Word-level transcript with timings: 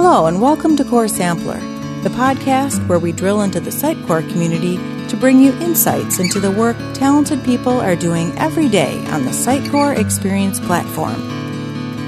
Hello, 0.00 0.26
and 0.26 0.40
welcome 0.40 0.76
to 0.76 0.84
Core 0.84 1.08
Sampler, 1.08 1.58
the 2.04 2.08
podcast 2.10 2.86
where 2.86 3.00
we 3.00 3.10
drill 3.10 3.42
into 3.42 3.58
the 3.58 3.70
Sitecore 3.70 4.26
community 4.30 4.76
to 5.08 5.16
bring 5.16 5.40
you 5.40 5.52
insights 5.54 6.20
into 6.20 6.38
the 6.38 6.52
work 6.52 6.76
talented 6.94 7.42
people 7.44 7.80
are 7.80 7.96
doing 7.96 8.30
every 8.38 8.68
day 8.68 9.04
on 9.08 9.24
the 9.24 9.32
Sitecore 9.32 9.98
Experience 9.98 10.60
platform. 10.60 11.20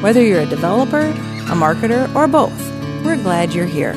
Whether 0.02 0.22
you're 0.22 0.42
a 0.42 0.46
developer, 0.46 1.00
a 1.00 1.56
marketer, 1.56 2.14
or 2.14 2.28
both, 2.28 2.56
we're 3.04 3.20
glad 3.20 3.52
you're 3.52 3.66
here. 3.66 3.94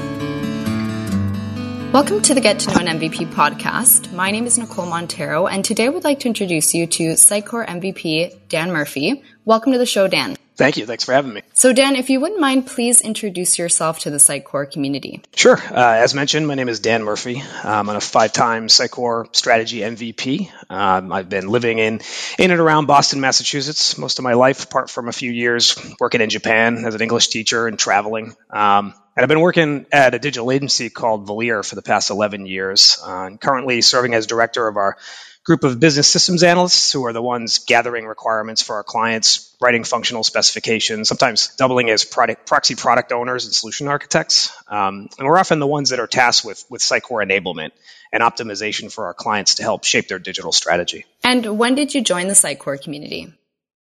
Welcome 1.94 2.24
to 2.24 2.34
the 2.34 2.42
Get 2.42 2.58
to 2.62 2.72
Know 2.72 2.90
an 2.90 3.00
MVP 3.00 3.32
podcast. 3.34 4.12
My 4.12 4.32
name 4.32 4.48
is 4.48 4.58
Nicole 4.58 4.88
Montero, 4.88 5.46
and 5.46 5.64
today 5.64 5.88
would 5.88 6.04
like 6.04 6.22
to 6.22 6.28
introduce 6.28 6.74
you 6.74 6.88
to 6.88 7.10
Sitecore 7.10 7.68
MVP 7.68 8.50
Dan 8.50 8.72
Murphy. 8.72 9.22
Welcome 9.46 9.72
to 9.74 9.78
the 9.78 9.86
show, 9.86 10.08
Dan. 10.08 10.36
Thank 10.56 10.78
you. 10.78 10.86
Thanks 10.86 11.04
for 11.04 11.14
having 11.14 11.34
me. 11.34 11.42
So, 11.54 11.74
Dan, 11.74 11.96
if 11.96 12.10
you 12.10 12.20
wouldn't 12.20 12.40
mind, 12.40 12.68
please 12.68 13.02
introduce 13.02 13.58
yourself 13.58 14.00
to 14.00 14.12
the 14.12 14.18
Sitecore 14.18 14.72
community. 14.72 15.22
Sure. 15.36 15.58
Uh, 15.58 15.98
as 15.98 16.14
mentioned, 16.14 16.48
my 16.48 16.56
name 16.56 16.70
is 16.70 16.80
Dan 16.80 17.04
Murphy. 17.04 17.42
I'm 17.64 17.90
a 17.90 18.00
five-time 18.00 18.68
Sitecore 18.68 19.36
strategy 19.36 19.80
MVP. 19.80 20.50
Um, 20.70 21.12
I've 21.12 21.30
been 21.30 21.48
living 21.48 21.80
in 21.80 22.02
in 22.38 22.52
and 22.52 22.60
around 22.60 22.86
Boston, 22.86 23.20
Massachusetts, 23.20 23.98
most 23.98 24.20
of 24.20 24.24
my 24.24 24.34
life, 24.34 24.64
apart 24.64 24.90
from 24.90 25.10
a 25.10 25.14
few 25.14 25.32
years 25.32 25.76
working 26.00 26.22
in 26.22 26.30
Japan 26.30 26.86
as 26.86 26.94
an 26.94 27.02
English 27.02 27.30
teacher 27.30 27.68
and 27.68 27.80
traveling. 27.80 28.36
Um, 28.50 28.94
and 29.16 29.24
I've 29.24 29.30
been 29.30 29.42
working 29.42 29.86
at 29.92 30.14
a 30.14 30.20
digital 30.20 30.52
agency 30.52 30.90
called 30.90 31.28
Velir 31.28 31.68
for 31.68 31.76
the 31.76 31.84
past 31.84 32.10
11 32.10 32.46
years. 32.46 33.00
Uh, 33.04 33.30
currently 33.40 33.82
serving 33.82 34.14
as 34.14 34.28
director 34.28 34.68
of 34.68 34.78
our 34.78 34.98
group 35.44 35.64
of 35.64 35.80
business 35.80 36.08
systems 36.08 36.42
analysts 36.42 36.92
who 36.92 37.06
are 37.06 37.14
the 37.14 37.22
ones 37.22 37.60
gathering 37.60 38.06
requirements 38.06 38.62
for 38.62 38.78
our 38.78 38.84
clients, 38.84 39.53
writing 39.64 39.84
functional 39.84 40.24
specifications, 40.24 41.08
sometimes 41.08 41.56
doubling 41.56 41.90
as 41.90 42.06
product, 42.06 42.46
proxy 42.46 42.76
product 42.76 43.12
owners 43.12 43.46
and 43.46 43.54
solution 43.54 43.88
architects. 43.88 44.56
Um, 44.68 45.10
and 45.18 45.28
we're 45.28 45.40
often 45.40 45.60
the 45.60 45.68
ones 45.68 45.90
that 45.90 46.00
are 46.00 46.08
tasked 46.08 46.46
with, 46.46 46.64
with 46.70 46.82
Sitecore 46.82 47.26
enablement 47.26 47.72
and 48.12 48.22
optimization 48.22 48.92
for 48.92 49.06
our 49.06 49.14
clients 49.14 49.56
to 49.56 49.64
help 49.64 49.86
shape 49.86 50.08
their 50.08 50.20
digital 50.20 50.52
strategy. 50.52 51.06
And 51.24 51.58
when 51.58 51.76
did 51.76 51.96
you 51.96 52.02
join 52.02 52.28
the 52.28 52.34
Sitecore 52.34 52.80
community? 52.82 53.34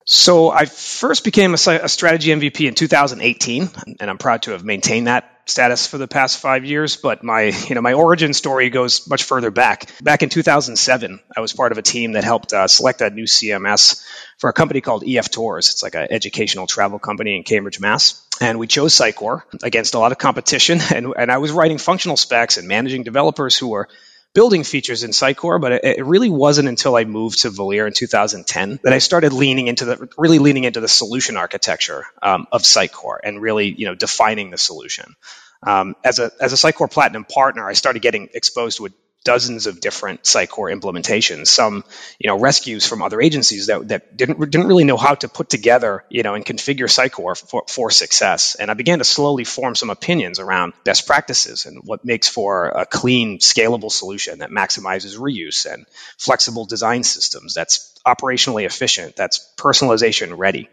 So 0.05 0.49
I 0.49 0.65
first 0.65 1.23
became 1.23 1.51
a, 1.51 1.55
a, 1.55 1.89
strategy 1.89 2.31
MVP 2.31 2.67
in 2.67 2.73
2018, 2.73 3.69
and 3.99 4.09
I'm 4.09 4.17
proud 4.17 4.43
to 4.43 4.51
have 4.51 4.63
maintained 4.63 5.07
that 5.07 5.30
status 5.52 5.85
for 5.85 5.97
the 5.97 6.07
past 6.07 6.39
five 6.39 6.66
years. 6.66 6.95
But 6.95 7.23
my, 7.23 7.44
you 7.67 7.75
know, 7.75 7.81
my 7.81 7.94
origin 7.94 8.33
story 8.33 8.69
goes 8.69 9.07
much 9.07 9.23
further 9.23 9.52
back. 9.52 9.91
Back 10.02 10.23
in 10.23 10.30
2007, 10.30 11.19
I 11.35 11.41
was 11.41 11.53
part 11.53 11.71
of 11.71 11.77
a 11.77 11.81
team 11.81 12.13
that 12.13 12.23
helped 12.23 12.53
uh, 12.53 12.67
select 12.67 13.02
a 13.02 13.09
new 13.09 13.25
CMS 13.25 14.03
for 14.38 14.49
a 14.49 14.53
company 14.53 14.81
called 14.81 15.03
EF 15.05 15.29
Tours. 15.29 15.69
It's 15.69 15.83
like 15.83 15.95
an 15.95 16.07
educational 16.09 16.66
travel 16.66 16.97
company 16.97 17.35
in 17.35 17.44
Cambridge, 17.44 17.79
Mass. 17.79 18.25
And 18.41 18.57
we 18.57 18.66
chose 18.66 18.95
Sitecore 18.95 19.44
against 19.61 19.94
a 19.94 19.99
lot 19.99 20.11
of 20.11 20.17
competition, 20.17 20.79
and, 20.94 21.13
and 21.16 21.31
I 21.31 21.38
was 21.38 21.52
writing 21.52 21.77
functional 21.77 22.17
specs 22.17 22.57
and 22.57 22.67
managing 22.67 23.03
developers 23.03 23.55
who 23.55 23.67
were 23.67 23.88
building 24.33 24.63
features 24.63 25.03
in 25.03 25.11
Sitecore, 25.11 25.59
but 25.59 25.71
it, 25.73 25.83
it, 25.83 26.05
really 26.05 26.29
wasn't 26.29 26.69
until 26.69 26.95
I 26.95 27.03
moved 27.03 27.41
to 27.41 27.49
Velir 27.49 27.87
in 27.87 27.93
2010 27.93 28.79
that 28.83 28.93
I 28.93 28.99
started 28.99 29.33
leaning 29.33 29.67
into 29.67 29.85
the 29.85 30.09
really 30.17 30.39
leaning 30.39 30.63
into 30.63 30.79
the 30.79 30.88
solution 30.88 31.38
architecture 31.38 32.05
um, 32.21 32.47
of 32.51 32.61
Sitecore 32.61 33.17
and 33.23 33.41
really 33.41 33.71
you 33.71 33.85
know 33.85 33.95
defining 33.95 34.51
the 34.51 34.57
solution. 34.57 35.15
Um, 35.63 35.95
as 36.03 36.19
a 36.19 36.31
as 36.39 36.53
a 36.53 36.55
Sitecore 36.55 36.89
Platinum 36.89 37.25
partner, 37.25 37.67
I 37.67 37.73
started 37.73 38.01
getting 38.01 38.29
exposed 38.33 38.77
to 38.77 38.88
a 38.88 38.89
dozens 39.23 39.67
of 39.67 39.80
different 39.80 40.23
Sitecore 40.23 40.73
implementations, 40.73 41.47
some 41.47 41.83
you 42.19 42.27
know 42.27 42.39
rescues 42.39 42.88
from 42.88 43.02
other 43.02 43.22
agencies 43.22 43.67
that, 43.67 43.88
that 43.89 44.17
didn't 44.17 44.39
didn't 44.39 44.67
really 44.67 44.83
know 44.83 44.97
how 44.97 45.16
to 45.16 45.28
put 45.28 45.50
together 45.50 46.03
you 46.09 46.23
know 46.23 46.33
and 46.33 46.45
configure 46.45 46.89
Sitecore 46.89 47.38
for, 47.38 47.63
for 47.67 47.91
success. 47.91 48.55
And 48.55 48.72
I 48.72 48.73
began 48.73 49.00
to 49.00 49.03
slowly 49.03 49.44
form 49.44 49.75
some 49.75 49.89
opinions 49.89 50.39
around 50.39 50.73
best 50.83 51.05
practices 51.05 51.66
and 51.66 51.81
what 51.83 52.05
makes 52.05 52.28
for 52.28 52.69
a 52.69 52.86
clean, 52.86 53.39
scalable 53.39 53.91
solution 53.91 54.39
that 54.39 54.50
maximizes 54.50 55.17
reuse 55.17 55.72
and 55.72 55.85
flexible 56.17 56.66
design 56.66 57.03
systems 57.03 57.53
that's 57.53 58.00
operationally 58.06 58.66
efficient, 58.66 59.16
that's 59.16 59.51
personalization 59.57 60.38
ready. 60.38 60.69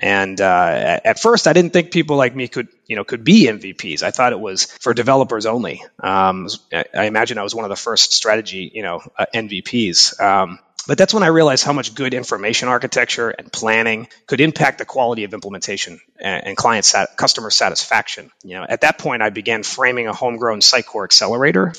And 0.00 0.40
uh, 0.40 1.00
at 1.04 1.20
first, 1.20 1.46
I 1.46 1.52
didn't 1.52 1.72
think 1.72 1.90
people 1.90 2.16
like 2.16 2.34
me 2.34 2.48
could, 2.48 2.68
you 2.86 2.96
know, 2.96 3.04
could 3.04 3.24
be 3.24 3.46
MVPs. 3.46 4.02
I 4.02 4.10
thought 4.10 4.32
it 4.32 4.40
was 4.40 4.64
for 4.64 4.94
developers 4.94 5.46
only. 5.46 5.82
Um, 6.00 6.48
I 6.72 7.04
imagine 7.06 7.38
I 7.38 7.42
was 7.42 7.54
one 7.54 7.64
of 7.64 7.68
the 7.68 7.76
first 7.76 8.12
strategy, 8.12 8.70
you 8.72 8.82
know, 8.82 9.02
uh, 9.18 9.26
MVPs. 9.34 10.20
Um, 10.20 10.58
but 10.86 10.96
that's 10.96 11.12
when 11.12 11.22
I 11.22 11.26
realized 11.26 11.64
how 11.64 11.74
much 11.74 11.94
good 11.94 12.14
information 12.14 12.68
architecture 12.68 13.28
and 13.28 13.52
planning 13.52 14.08
could 14.26 14.40
impact 14.40 14.78
the 14.78 14.86
quality 14.86 15.24
of 15.24 15.34
implementation 15.34 16.00
and, 16.18 16.46
and 16.46 16.56
client 16.56 16.86
sat- 16.86 17.14
customer 17.16 17.50
satisfaction. 17.50 18.30
You 18.42 18.54
know, 18.54 18.66
at 18.66 18.80
that 18.80 18.98
point, 18.98 19.20
I 19.20 19.28
began 19.28 19.62
framing 19.62 20.06
a 20.08 20.14
homegrown 20.14 20.60
Sitecore 20.60 21.04
accelerator 21.04 21.74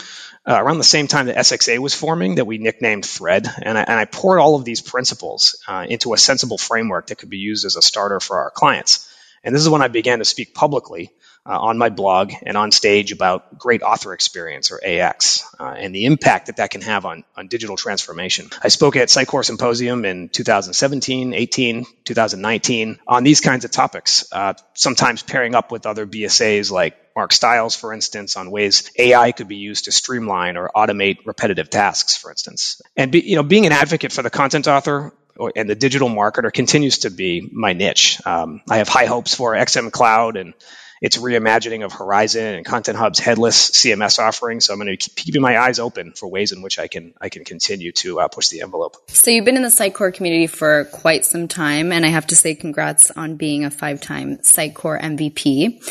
uh, 0.50 0.62
around 0.62 0.80
the 0.80 0.84
same 0.84 1.08
time 1.08 1.28
that 1.28 1.38
SXA 1.38 1.78
was 1.78 1.94
forming 1.94 2.36
that 2.36 2.46
we 2.46 2.58
nicknamed 2.58 3.06
Thread. 3.06 3.48
And 3.62 3.78
I, 3.78 3.82
and 3.84 4.00
I 4.00 4.06
poured 4.06 4.40
all 4.40 4.56
of 4.56 4.66
these 4.66 4.82
principles 4.82 5.62
uh, 5.68 5.86
into 5.88 6.14
a 6.14 6.18
sensible 6.18 6.58
framework 6.58 7.08
that 7.08 7.20
could 7.20 7.30
be 7.30 7.38
used 7.38 7.66
as 7.66 7.76
a 7.76 7.82
starter 7.82 8.20
for 8.20 8.40
our 8.40 8.50
clients. 8.50 9.08
And 9.44 9.54
this 9.54 9.62
is 9.62 9.70
when 9.70 9.84
I 9.84 9.88
began 9.88 10.20
to 10.20 10.26
speak 10.26 10.56
publicly 10.56 11.12
uh, 11.46 11.58
on 11.58 11.78
my 11.78 11.90
blog 11.90 12.34
and 12.44 12.58
on 12.58 12.72
stage 12.72 13.12
about 13.12 13.58
great 13.58 13.82
author 13.82 14.14
experience 14.14 14.72
or 14.72 14.80
AX 14.84 15.44
uh, 15.60 15.76
and 15.78 15.96
the 15.96 16.06
impact 16.06 16.48
that 16.48 16.58
that 16.58 16.72
can 16.72 16.82
have 16.82 17.06
on, 17.06 17.24
on 17.38 17.48
digital 17.48 17.78
transformation. 17.78 18.50
I 18.62 18.68
spoke 18.68 18.96
at 18.96 19.08
Sitecore 19.08 19.46
Symposium 19.46 20.04
in 20.04 20.30
2017, 20.30 21.34
18, 21.34 21.86
2019 22.06 23.00
on 23.08 23.24
these 23.24 23.40
kinds 23.40 23.66
of 23.66 23.72
topics, 23.72 24.28
uh, 24.32 24.54
sometimes 24.74 25.24
pairing 25.24 25.56
up 25.56 25.72
with 25.72 25.86
other 25.86 26.06
BSAs 26.06 26.72
like 26.72 26.98
Mark 27.20 27.34
Stiles, 27.34 27.76
for 27.76 27.92
instance, 27.92 28.38
on 28.38 28.50
ways 28.50 28.90
AI 28.98 29.34
could 29.34 29.50
be 29.50 29.58
used 29.58 29.86
to 29.86 29.92
streamline 29.92 30.56
or 30.56 30.72
automate 30.74 31.18
repetitive 31.26 31.70
tasks, 31.70 32.16
for 32.16 32.32
instance. 32.32 32.82
And 32.96 33.12
be, 33.12 33.20
you 33.20 33.36
know, 33.36 33.44
being 33.44 33.66
an 33.66 33.74
advocate 33.74 34.14
for 34.14 34.22
the 34.22 34.30
content 34.30 34.70
author 34.70 35.12
and 35.54 35.70
the 35.70 35.76
digital 35.76 36.08
marketer 36.08 36.54
continues 36.54 37.00
to 37.00 37.10
be 37.10 37.46
my 37.52 37.74
niche. 37.74 38.26
Um, 38.26 38.62
I 38.70 38.78
have 38.78 38.88
high 38.88 39.04
hopes 39.04 39.36
for 39.36 39.52
XM 39.54 39.92
Cloud 39.92 40.38
and 40.38 40.54
its 41.02 41.18
reimagining 41.18 41.84
of 41.84 41.92
Horizon 41.92 42.56
and 42.56 42.66
Content 42.66 42.98
Hub's 42.98 43.20
headless 43.20 43.72
CMS 43.72 44.18
offering. 44.18 44.62
So 44.62 44.72
I'm 44.72 44.80
going 44.80 44.88
to 44.88 44.96
keep 44.96 45.16
keeping 45.18 45.42
my 45.42 45.60
eyes 45.60 45.78
open 45.78 46.14
for 46.14 46.30
ways 46.30 46.54
in 46.54 46.62
which 46.62 46.80
I 46.80 46.88
can 46.88 47.14
I 47.20 47.28
can 47.28 47.44
continue 47.44 47.92
to 48.04 48.22
uh, 48.22 48.28
push 48.30 48.48
the 48.48 48.62
envelope. 48.62 48.96
So 49.10 49.30
you've 49.30 49.44
been 49.44 49.58
in 49.58 49.64
the 49.64 49.68
Sitecore 49.68 50.14
community 50.14 50.48
for 50.48 50.86
quite 50.86 51.26
some 51.26 51.50
time, 51.50 51.92
and 51.92 52.06
I 52.06 52.10
have 52.10 52.28
to 52.28 52.38
say 52.38 52.56
congrats 52.56 53.12
on 53.12 53.36
being 53.36 53.66
a 53.66 53.70
five-time 53.70 54.38
Sitecore 54.38 55.02
MVP. 55.02 55.82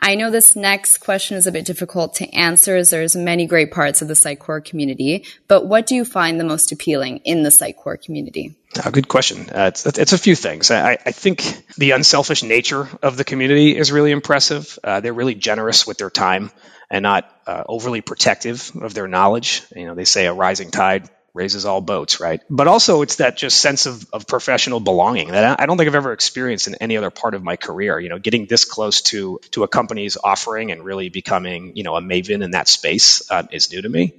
I 0.00 0.14
know 0.14 0.30
this 0.30 0.56
next 0.56 0.98
question 0.98 1.36
is 1.36 1.46
a 1.46 1.52
bit 1.52 1.66
difficult 1.66 2.14
to 2.14 2.34
answer 2.34 2.74
as 2.76 2.88
there's 2.88 3.14
many 3.14 3.46
great 3.46 3.70
parts 3.70 4.00
of 4.00 4.08
the 4.08 4.14
Sitecore 4.14 4.64
community, 4.64 5.24
but 5.46 5.66
what 5.66 5.86
do 5.86 5.94
you 5.94 6.06
find 6.06 6.40
the 6.40 6.44
most 6.44 6.72
appealing 6.72 7.18
in 7.18 7.42
the 7.42 7.50
Sitecore 7.50 8.02
community? 8.02 8.56
Oh, 8.82 8.90
good 8.90 9.08
question. 9.08 9.50
Uh, 9.50 9.66
it's, 9.74 9.84
it's, 9.84 10.12
a 10.12 10.18
few 10.18 10.34
things. 10.34 10.70
I, 10.70 10.92
I, 10.92 11.12
think 11.12 11.42
the 11.76 11.90
unselfish 11.90 12.44
nature 12.44 12.88
of 13.02 13.16
the 13.16 13.24
community 13.24 13.76
is 13.76 13.90
really 13.90 14.12
impressive. 14.12 14.78
Uh, 14.82 15.00
they're 15.00 15.12
really 15.12 15.34
generous 15.34 15.86
with 15.88 15.98
their 15.98 16.08
time 16.08 16.52
and 16.88 17.02
not 17.02 17.28
uh, 17.46 17.64
overly 17.66 18.00
protective 18.00 18.70
of 18.80 18.94
their 18.94 19.08
knowledge. 19.08 19.64
You 19.74 19.86
know, 19.86 19.94
they 19.96 20.04
say 20.04 20.26
a 20.26 20.32
rising 20.32 20.70
tide 20.70 21.10
raises 21.34 21.64
all 21.64 21.80
boats, 21.80 22.20
right? 22.20 22.40
But 22.50 22.66
also, 22.66 23.02
it's 23.02 23.16
that 23.16 23.36
just 23.36 23.60
sense 23.60 23.86
of, 23.86 24.06
of 24.12 24.26
professional 24.26 24.80
belonging 24.80 25.28
that 25.28 25.60
I 25.60 25.66
don't 25.66 25.76
think 25.76 25.88
I've 25.88 25.94
ever 25.94 26.12
experienced 26.12 26.66
in 26.66 26.74
any 26.76 26.96
other 26.96 27.10
part 27.10 27.34
of 27.34 27.42
my 27.42 27.56
career. 27.56 27.98
You 28.00 28.08
know, 28.08 28.18
getting 28.18 28.46
this 28.46 28.64
close 28.64 29.02
to 29.02 29.40
to 29.52 29.62
a 29.62 29.68
company's 29.68 30.16
offering 30.22 30.72
and 30.72 30.84
really 30.84 31.08
becoming, 31.08 31.76
you 31.76 31.82
know, 31.82 31.96
a 31.96 32.00
maven 32.00 32.42
in 32.42 32.52
that 32.52 32.68
space 32.68 33.30
uh, 33.30 33.44
is 33.50 33.72
new 33.72 33.82
to 33.82 33.88
me 33.88 34.14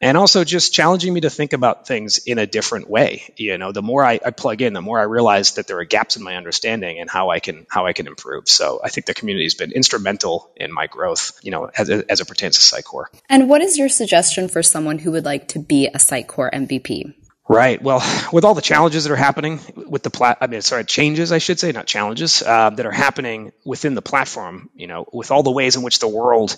and 0.00 0.16
also 0.16 0.44
just 0.44 0.72
challenging 0.72 1.12
me 1.12 1.20
to 1.22 1.30
think 1.30 1.52
about 1.52 1.86
things 1.86 2.18
in 2.18 2.38
a 2.38 2.46
different 2.46 2.88
way. 2.88 3.32
You 3.36 3.58
know, 3.58 3.72
the 3.72 3.82
more 3.82 4.04
I, 4.04 4.20
I, 4.24 4.30
plug 4.30 4.60
in, 4.60 4.72
the 4.72 4.82
more 4.82 4.98
I 4.98 5.04
realize 5.04 5.54
that 5.54 5.66
there 5.66 5.78
are 5.78 5.84
gaps 5.84 6.16
in 6.16 6.22
my 6.22 6.36
understanding 6.36 7.00
and 7.00 7.08
how 7.08 7.30
I 7.30 7.40
can 7.40 7.66
how 7.68 7.86
I 7.86 7.92
can 7.92 8.06
improve. 8.06 8.48
So 8.48 8.80
I 8.82 8.88
think 8.88 9.06
the 9.06 9.14
community 9.14 9.44
has 9.44 9.54
been 9.54 9.72
instrumental 9.72 10.50
in 10.56 10.72
my 10.72 10.86
growth. 10.86 11.38
You 11.42 11.52
know, 11.52 11.70
as, 11.76 11.88
as 11.88 12.20
it 12.20 12.28
pertains 12.28 12.58
to 12.58 12.76
Sitecore. 12.76 13.06
And 13.28 13.48
what 13.48 13.62
is 13.62 13.78
your 13.78 13.88
suggestion 13.88 14.48
for 14.48 14.62
someone 14.62 14.98
who 14.98 15.12
would 15.12 15.24
like 15.24 15.48
to 15.48 15.58
be 15.58 15.86
a 15.86 15.98
Sitecore 15.98 16.52
MVP? 16.52 17.14
Right. 17.48 17.80
Well, 17.82 18.02
with 18.32 18.44
all 18.44 18.54
the 18.54 18.62
challenges 18.62 19.04
that 19.04 19.12
are 19.12 19.16
happening 19.16 19.60
with 19.76 20.02
the 20.02 20.10
plat, 20.10 20.38
I 20.40 20.46
mean, 20.46 20.62
sorry, 20.62 20.84
changes, 20.84 21.32
I 21.32 21.38
should 21.38 21.60
say, 21.60 21.72
not 21.72 21.86
challenges, 21.86 22.42
uh, 22.42 22.70
that 22.70 22.86
are 22.86 22.92
happening 22.92 23.52
within 23.64 23.94
the 23.94 24.02
platform, 24.02 24.70
you 24.74 24.86
know, 24.86 25.06
with 25.12 25.30
all 25.30 25.42
the 25.42 25.52
ways 25.52 25.76
in 25.76 25.82
which 25.82 25.98
the 25.98 26.08
world 26.08 26.56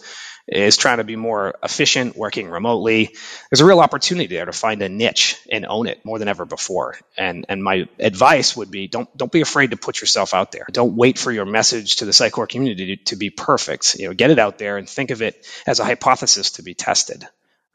is 0.49 0.77
trying 0.77 0.99
to 0.99 1.05
be 1.05 1.17
more 1.17 1.57
efficient, 1.63 2.17
working 2.17 2.49
remotely, 2.49 3.17
there's 3.51 3.61
a 3.61 3.65
real 3.65 3.81
opportunity 3.81 4.29
there 4.29 4.45
to 4.45 4.53
find 4.53 4.81
a 4.81 4.89
niche 4.89 5.41
and 5.51 5.67
own 5.67 5.89
it 5.89 6.05
more 6.05 6.21
than 6.21 6.29
ever 6.29 6.45
before. 6.45 6.97
And, 7.19 7.47
and 7.49 7.65
my 7.65 7.89
advice 7.99 8.57
would 8.57 8.71
be 8.71 8.87
don't, 8.87 9.15
don't 9.17 9.33
be 9.33 9.41
afraid 9.41 9.73
to 9.73 9.77
put 9.77 10.01
yourself 10.01 10.35
out 10.35 10.53
there. 10.53 10.67
Don't 10.71 10.95
wait 10.95 11.19
for 11.19 11.33
your 11.33 11.47
message 11.47 11.97
to 11.97 12.05
the 12.05 12.13
Sitecore 12.13 12.49
community 12.49 12.97
to, 12.97 13.05
to 13.07 13.17
be 13.17 13.31
perfect. 13.31 13.97
You 13.99 14.07
know, 14.07 14.15
get 14.15 14.31
it 14.31 14.39
out 14.39 14.59
there 14.59 14.77
and 14.77 14.89
think 14.89 15.11
of 15.11 15.21
it 15.21 15.45
as 15.67 15.81
a 15.81 15.85
hypothesis 15.85 16.53
to 16.53 16.63
be 16.63 16.75
tested. 16.75 17.27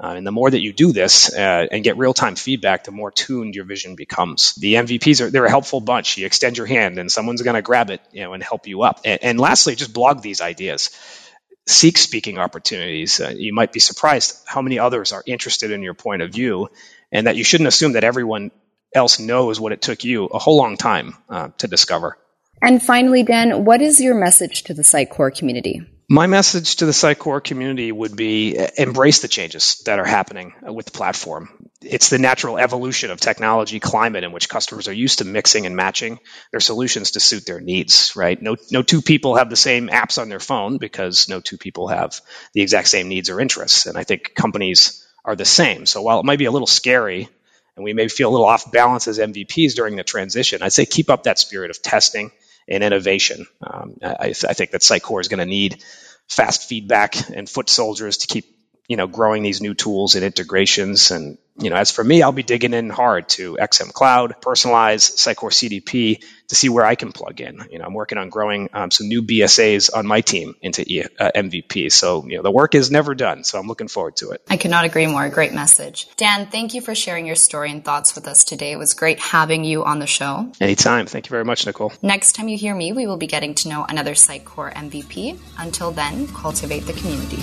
Uh, 0.01 0.15
and 0.15 0.25
the 0.25 0.31
more 0.31 0.50
that 0.50 0.62
you 0.62 0.74
do 0.74 0.92
this 0.92 1.31
uh, 1.31 1.68
and 1.71 1.83
get 1.83 1.95
real 1.95 2.13
time 2.13 2.36
feedback, 2.36 2.86
the 2.86 2.92
more 2.92 3.12
tuned 3.12 3.53
your 3.53 3.65
vision 3.65 3.95
becomes. 3.95 4.56
The 4.56 4.74
MVPs 4.74 5.21
are 5.21 5.30
they're 5.30 5.45
a 5.45 5.50
helpful 5.50 5.80
bunch. 5.80 6.18
You 6.18 6.25
extend 6.25 6.57
your 6.57 6.65
hand, 6.65 6.98
and 6.98 7.12
someone's 7.12 7.44
going 7.44 7.53
to 7.53 7.62
grab 7.62 7.92
it, 7.92 8.01
you 8.12 8.24
know, 8.24 8.33
and 8.33 8.42
help 8.42 8.65
you 8.65 8.81
up. 8.81 9.01
And, 9.06 9.24
and 9.24 9.39
lastly, 9.39 9.75
just 9.75 9.94
blog 9.94 10.24
these 10.24 10.42
ideas. 10.42 10.89
seek 11.68 12.00
speaking 12.00 12.39
opportunities, 12.39 13.21
uh, 13.21 13.31
you 13.36 13.53
might 13.53 13.71
be 13.71 13.80
surprised 13.80 14.42
how 14.48 14.63
many 14.63 14.80
others 14.80 15.13
are 15.13 15.24
interested 15.27 15.69
in 15.69 15.83
your 15.83 15.94
point 15.94 16.24
of 16.24 16.31
view, 16.31 16.69
and 17.12 17.27
that 17.27 17.36
you 17.36 17.44
shouldn't 17.44 17.68
assume 17.68 17.92
that 17.94 18.03
everyone 18.03 18.50
else 18.95 19.19
knows 19.19 19.59
what 19.59 19.71
it 19.71 19.83
took 19.83 20.03
you 20.03 20.25
a 20.25 20.39
whole 20.39 20.57
long 20.57 20.77
time 20.77 21.15
uh, 21.30 21.50
to 21.59 21.68
discover. 21.68 22.18
And 22.62 22.81
finally, 22.81 23.21
Dan, 23.24 23.65
what 23.65 23.81
is 23.81 24.01
your 24.01 24.15
message 24.15 24.63
to 24.63 24.74
the 24.74 24.83
Sitecore 24.83 25.36
community? 25.36 25.81
My 26.11 26.27
message 26.27 26.75
to 26.75 26.85
the 26.85 26.91
Sitecore 26.91 27.41
community 27.41 27.89
would 27.89 28.17
be 28.17 28.57
uh, 28.57 28.67
embrace 28.77 29.21
the 29.21 29.29
changes 29.29 29.81
that 29.85 29.97
are 29.97 30.05
happening 30.05 30.53
with 30.61 30.87
the 30.87 30.91
platform. 30.91 31.69
It's 31.81 32.09
the 32.09 32.19
natural 32.19 32.57
evolution 32.57 33.11
of 33.11 33.21
technology 33.21 33.79
climate 33.79 34.25
in 34.25 34.33
which 34.33 34.49
customers 34.49 34.89
are 34.89 34.93
used 34.93 35.19
to 35.19 35.23
mixing 35.23 35.65
and 35.65 35.77
matching 35.77 36.19
their 36.51 36.59
solutions 36.59 37.11
to 37.11 37.21
suit 37.21 37.45
their 37.45 37.61
needs, 37.61 38.13
right? 38.17 38.41
No, 38.41 38.57
no 38.71 38.81
two 38.81 39.01
people 39.01 39.37
have 39.37 39.49
the 39.49 39.55
same 39.55 39.87
apps 39.87 40.21
on 40.21 40.27
their 40.27 40.41
phone 40.41 40.79
because 40.79 41.29
no 41.29 41.39
two 41.39 41.57
people 41.57 41.87
have 41.87 42.19
the 42.51 42.61
exact 42.61 42.89
same 42.89 43.07
needs 43.07 43.29
or 43.29 43.39
interests. 43.39 43.85
And 43.85 43.97
I 43.97 44.03
think 44.03 44.35
companies 44.35 45.07
are 45.23 45.37
the 45.37 45.45
same. 45.45 45.85
So 45.85 46.01
while 46.01 46.19
it 46.19 46.25
might 46.25 46.39
be 46.39 46.45
a 46.45 46.51
little 46.51 46.67
scary 46.67 47.29
and 47.77 47.85
we 47.85 47.93
may 47.93 48.09
feel 48.09 48.27
a 48.27 48.33
little 48.33 48.47
off 48.47 48.69
balance 48.69 49.07
as 49.07 49.17
MVPs 49.17 49.75
during 49.75 49.95
the 49.95 50.03
transition, 50.03 50.61
I'd 50.61 50.73
say 50.73 50.85
keep 50.85 51.09
up 51.09 51.23
that 51.23 51.39
spirit 51.39 51.71
of 51.71 51.81
testing 51.81 52.31
and 52.67 52.83
innovation. 52.83 53.45
Um, 53.61 53.97
I, 54.03 54.27
I, 54.27 54.53
think 54.53 54.71
that 54.71 54.81
Sitecore 54.81 55.21
is 55.21 55.27
going 55.27 55.39
to 55.39 55.45
need 55.45 55.83
fast 56.27 56.67
feedback 56.67 57.29
and 57.29 57.49
foot 57.49 57.69
soldiers 57.69 58.17
to 58.17 58.27
keep 58.27 58.45
you 58.87 58.97
know 58.97 59.07
growing 59.07 59.43
these 59.43 59.61
new 59.61 59.73
tools 59.73 60.15
and 60.15 60.23
integrations 60.23 61.11
and 61.11 61.37
you 61.59 61.69
know 61.69 61.75
as 61.75 61.92
for 61.92 62.03
me 62.03 62.21
i'll 62.21 62.31
be 62.31 62.44
digging 62.44 62.74
in 62.74 62.89
hard 62.89 63.27
to 63.27 63.57
xm 63.57 63.92
cloud 63.92 64.36
personalize 64.42 65.15
sitecore 65.18 65.51
cdp 65.51 66.24
to 66.48 66.56
see 66.56 66.69
where 66.69 66.86
i 66.86 66.95
can 66.95 67.12
plug 67.12 67.39
in. 67.42 67.62
You 67.69 67.80
know 67.80 67.86
i'm 67.86 67.94
working 67.94 68.18
on 68.18 68.30
growing 68.30 68.69
um, 68.74 68.92
some 68.92 69.07
new 69.07 69.21
bsas 69.21 69.89
on 69.94 70.06
my 70.07 70.21
team 70.21 70.56
into 70.62 70.83
e- 70.86 71.06
uh, 71.19 71.31
mvp 71.36 71.92
so 71.92 72.25
you 72.25 72.38
know 72.38 72.44
the 72.44 72.51
work 72.51 72.75
is 72.75 72.89
never 72.92 73.15
done 73.15 73.44
so 73.44 73.59
i'm 73.59 73.68
looking 73.68 73.88
forward 73.88 74.15
to 74.18 74.31
it. 74.31 74.42
I 74.50 74.57
cannot 74.57 74.86
agree 74.86 75.07
more. 75.07 75.27
Great 75.30 75.53
message. 75.53 76.07
Dan 76.18 76.48
thank 76.48 76.74
you 76.74 76.81
for 76.81 76.95
sharing 76.95 77.25
your 77.25 77.36
story 77.36 77.71
and 77.71 77.83
thoughts 77.83 78.15
with 78.15 78.27
us 78.27 78.44
today. 78.44 78.71
It 78.71 78.77
was 78.77 78.94
great 78.94 79.19
having 79.19 79.63
you 79.63 79.83
on 79.83 80.00
the 80.00 80.07
show. 80.07 80.51
Anytime. 80.59 81.06
Thank 81.06 81.27
you 81.27 81.30
very 81.30 81.45
much 81.45 81.65
nicole. 81.65 81.94
Next 82.01 82.33
time 82.33 82.48
you 82.48 82.57
hear 82.57 82.75
me 82.75 82.94
we 82.94 83.07
will 83.07 83.18
be 83.18 83.27
getting 83.27 83.56
to 83.56 83.69
know 83.69 83.86
another 83.88 84.13
sitecore 84.13 84.74
mvp 84.74 85.39
until 85.57 85.92
then 85.92 86.27
cultivate 86.27 86.81
the 86.81 86.94
community 86.94 87.42